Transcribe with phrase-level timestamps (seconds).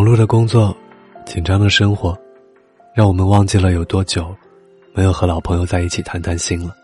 [0.00, 0.74] 忙碌的工作，
[1.26, 2.18] 紧张的生活，
[2.94, 4.34] 让我们忘记了有多久
[4.94, 6.74] 没有和老朋友在一起谈谈心了，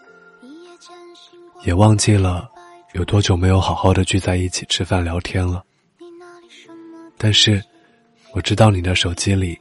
[1.65, 2.47] 也忘记了
[2.93, 5.65] 有多久没有好好的聚在一起吃饭聊天了。
[7.17, 7.65] 但是，
[8.35, 9.59] 我知道你的手机里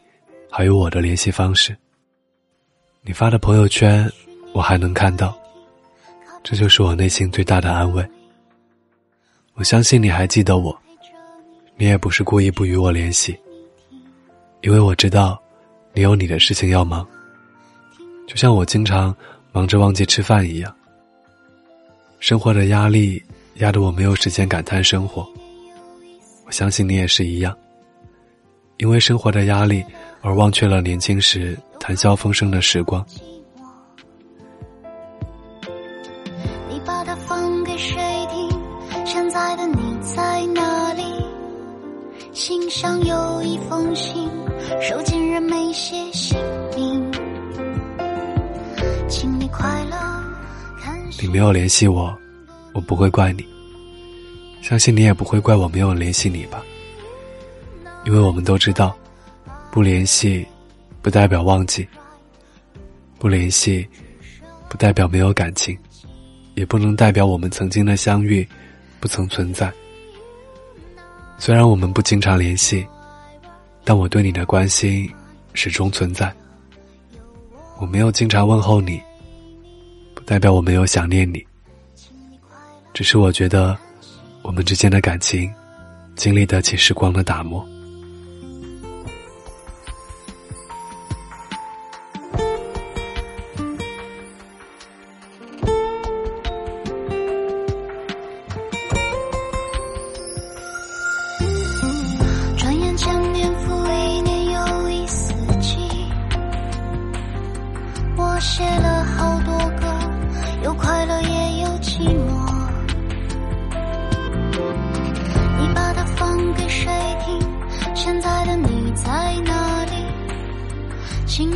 [0.51, 1.73] 还有我的联系方式。
[3.03, 4.11] 你发的朋友圈，
[4.51, 5.33] 我还能看到，
[6.43, 8.05] 这就是我内心最大的安慰。
[9.53, 10.77] 我相信你还记得我。
[11.77, 13.37] 你也不是故意不与我联系，
[14.65, 15.39] 因为我知道，
[15.93, 17.05] 你有你的事情要忙。
[18.27, 19.15] 就像我经常
[19.51, 20.75] 忙着忘记吃饭一样，
[22.19, 23.23] 生活的压力
[23.57, 25.23] 压得我没有时间感叹生活。
[26.47, 27.55] 我相信你也是一样，
[28.77, 29.85] 因为生活的压力
[30.21, 33.05] 而忘却了年轻时谈笑风生的时光。
[36.67, 37.95] 你把它放给谁
[38.31, 38.49] 听？
[39.05, 41.03] 现在的你在哪里？
[42.33, 44.27] 信上有一封信，
[44.81, 46.37] 收件人没写姓
[46.75, 47.11] 名。
[49.07, 49.95] 请你快乐。
[51.21, 52.15] 你没有联系我，
[52.73, 53.45] 我不会怪你。
[54.61, 56.61] 相信你也不会怪我没有联系你吧？
[58.05, 58.95] 因为我们都知道，
[59.71, 60.45] 不联系
[61.01, 61.87] 不代表忘记，
[63.17, 63.87] 不联系
[64.69, 65.77] 不代表没有感情，
[66.55, 68.47] 也不能代表我们曾经的相遇
[68.99, 69.71] 不曾存在。
[71.37, 72.85] 虽然我们不经常联系，
[73.85, 75.09] 但我对你的关心
[75.53, 76.33] 始终存在。
[77.77, 78.99] 我没有经常问候你，
[80.13, 81.45] 不代表我没有想念你。
[82.93, 83.77] 只是我觉得，
[84.41, 85.53] 我们之间的感情，
[86.15, 87.65] 经历得起时光的打磨。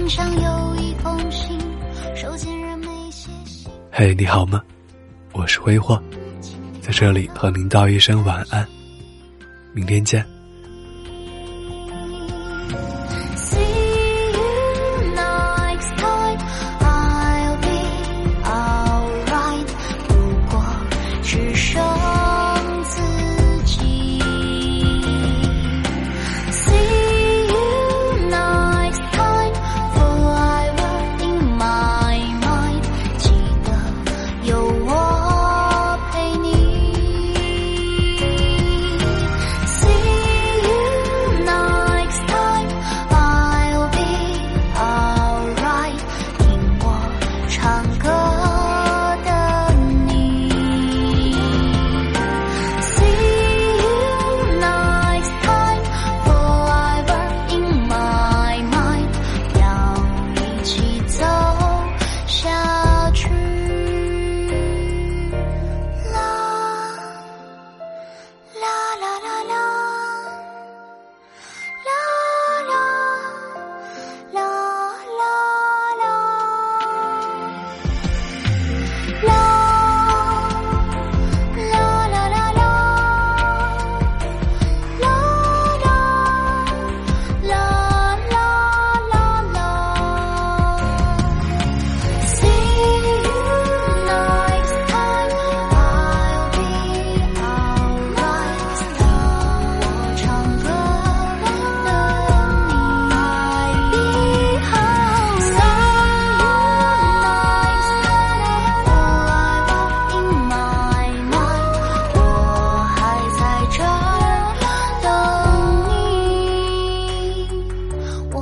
[0.10, 1.56] 上有一封信，
[2.16, 3.70] 收件人没写信。
[3.92, 4.60] 嘿，你好吗？
[5.34, 6.02] 我是挥霍，
[6.82, 8.68] 在这里和您道一声晚安，
[9.72, 10.26] 明天见。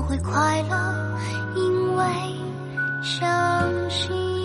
[0.07, 1.17] 会快乐，
[1.55, 2.05] 因为
[3.03, 4.36] 相信。